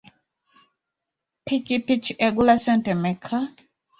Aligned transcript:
Ppikipiki 1.43 2.11
egula 2.27 2.53
ssente 2.57 2.91
mmeka? 2.95 3.37